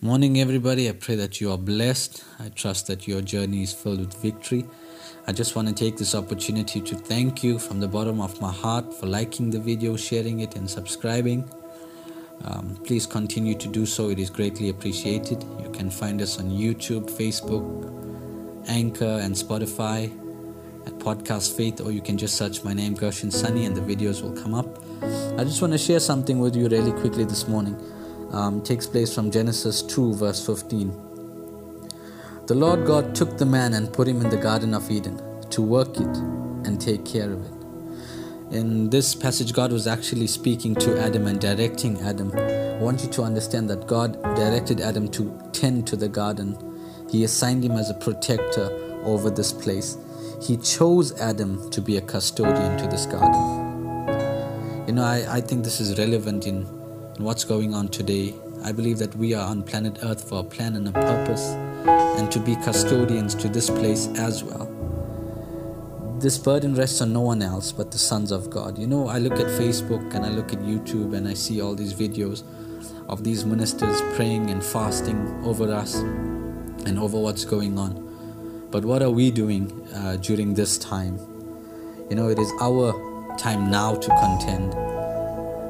[0.00, 0.88] Morning, everybody.
[0.88, 2.22] I pray that you are blessed.
[2.38, 4.64] I trust that your journey is filled with victory.
[5.26, 8.52] I just want to take this opportunity to thank you from the bottom of my
[8.52, 11.50] heart for liking the video, sharing it, and subscribing.
[12.44, 15.42] Um, please continue to do so, it is greatly appreciated.
[15.60, 17.66] You can find us on YouTube, Facebook,
[18.68, 20.12] Anchor, and Spotify
[20.86, 24.22] at Podcast Faith, or you can just search my name, Gershon Sunny, and the videos
[24.22, 24.80] will come up.
[25.36, 27.76] I just want to share something with you really quickly this morning
[28.32, 30.90] um, takes place from Genesis 2, verse 15.
[32.46, 35.20] The Lord God took the man and put him in the Garden of Eden
[35.50, 36.16] to work it
[36.64, 37.52] and take care of it.
[38.50, 42.32] In this passage, God was actually speaking to Adam and directing Adam.
[42.32, 46.56] I want you to understand that God directed Adam to tend to the garden.
[47.10, 48.70] He assigned him as a protector
[49.04, 49.98] over this place.
[50.40, 54.86] He chose Adam to be a custodian to this garden.
[54.86, 56.77] You know, I, I think this is relevant in
[57.18, 58.32] and what's going on today.
[58.62, 61.48] I believe that we are on planet Earth for a plan and a purpose,
[62.16, 64.66] and to be custodians to this place as well.
[66.20, 68.78] This burden rests on no one else but the sons of God.
[68.78, 71.74] You know, I look at Facebook and I look at YouTube and I see all
[71.74, 72.44] these videos
[73.08, 78.68] of these ministers praying and fasting over us and over what's going on.
[78.70, 81.18] But what are we doing uh, during this time?
[82.10, 82.92] You know, it is our
[83.38, 84.97] time now to contend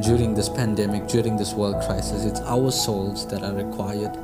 [0.00, 2.24] during this pandemic, during this world crisis.
[2.24, 4.14] It's our souls that are required.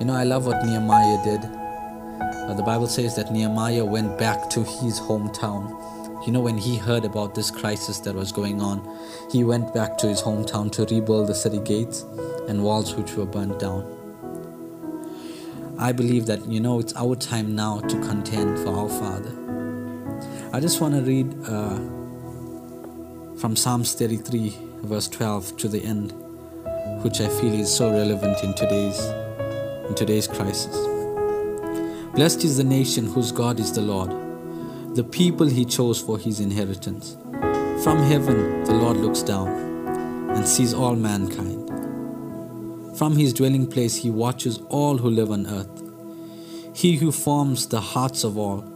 [0.00, 1.40] You know, I love what Nehemiah did.
[1.44, 5.70] Uh, the Bible says that Nehemiah went back to his hometown.
[6.26, 8.82] You know, when he heard about this crisis that was going on,
[9.30, 12.02] he went back to his hometown to rebuild the city gates
[12.48, 13.92] and walls which were burnt down.
[15.78, 19.34] I believe that, you know, it's our time now to contend for our Father.
[20.52, 21.34] I just want to read.
[21.46, 21.95] Uh,
[23.38, 26.12] from Psalms 33, verse 12 to the end,
[27.02, 28.98] which I feel is so relevant in today's,
[29.88, 30.74] in today's crisis.
[32.14, 36.40] Blessed is the nation whose God is the Lord, the people he chose for his
[36.40, 37.18] inheritance.
[37.84, 39.48] From heaven the Lord looks down
[40.30, 41.68] and sees all mankind.
[42.96, 45.82] From his dwelling place he watches all who live on earth.
[46.74, 48.75] He who forms the hearts of all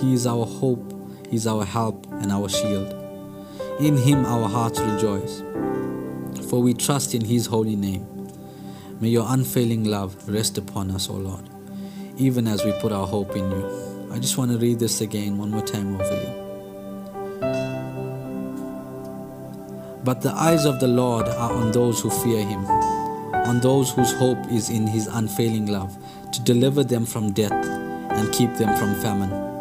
[0.00, 0.92] He is our hope,
[1.28, 2.92] He is our help and our shield.
[3.80, 5.42] In Him our hearts rejoice,
[6.48, 8.06] for we trust in His holy name.
[9.00, 11.48] May your unfailing love rest upon us, O Lord,
[12.16, 14.08] even as we put our hope in you.
[14.12, 16.42] I just want to read this again one more time over you.
[20.04, 24.12] But the eyes of the Lord are on those who fear Him, on those whose
[24.12, 25.96] hope is in His unfailing love,
[26.32, 29.51] to deliver them from death and keep them from famine.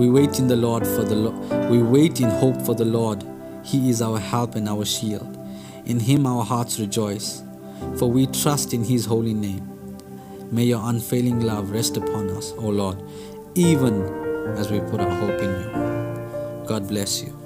[0.00, 1.30] We wait in the Lord for the
[1.70, 3.22] we wait in hope for the Lord.
[3.62, 5.36] He is our help and our shield.
[5.84, 7.42] In him our hearts rejoice,
[7.98, 9.68] for we trust in his holy name.
[10.50, 12.96] May your unfailing love rest upon us, O Lord,
[13.54, 14.00] even
[14.56, 16.64] as we put our hope in you.
[16.66, 17.39] God bless you.